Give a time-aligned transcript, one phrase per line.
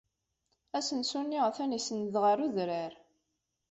[0.77, 2.93] Asensu-nni atan isenned ɣer udrar.